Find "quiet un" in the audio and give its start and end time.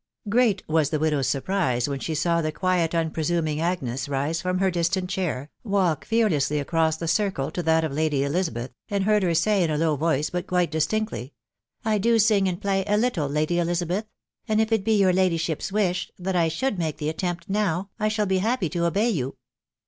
2.51-3.11